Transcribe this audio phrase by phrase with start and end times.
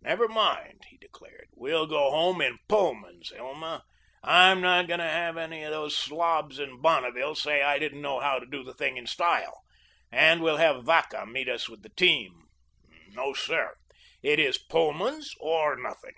[0.00, 3.84] "Never mind," he declared, "we'll go home in PULLMAN'S, Hilma.
[4.22, 8.18] I'm not going to have any of those slobs in Bonneville say I didn't know
[8.18, 9.60] how to do the thing in style,
[10.10, 12.44] and we'll have Vacca meet us with the team.
[13.10, 13.76] No, sir,
[14.22, 16.14] it is Pullman's or nothing.